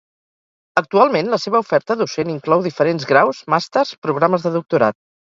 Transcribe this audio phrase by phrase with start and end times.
[0.79, 4.99] Actualment la seva oferta docent inclou diferents graus, màsters, programes de doctorat.